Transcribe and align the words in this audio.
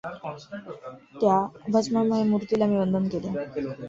त्या 1.15 1.35
भस्ममय 1.71 2.23
मूर्तीला 2.23 2.65
मी 2.65 2.77
वंदन 2.77 3.07
केले. 3.07 3.29